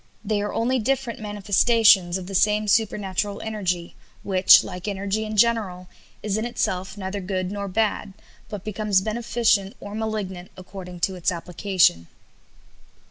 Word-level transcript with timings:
They 0.25 0.41
are 0.41 0.51
only 0.51 0.79
different 0.79 1.19
manifestations 1.19 2.17
of 2.17 2.25
the 2.25 2.33
same 2.33 2.67
supernatural 2.67 3.39
energy, 3.43 3.93
which, 4.23 4.63
like 4.63 4.87
energy 4.87 5.25
in 5.25 5.37
general, 5.37 5.89
is 6.23 6.37
in 6.37 6.43
itself 6.45 6.97
neither 6.97 7.19
good 7.21 7.51
nor 7.51 7.67
bad, 7.67 8.13
but 8.49 8.63
becomes 8.63 9.01
beneficent 9.01 9.75
or 9.79 9.93
malignant 9.93 10.49
according 10.57 11.01
to 11.01 11.13
its 11.13 11.31
application." 11.31 12.07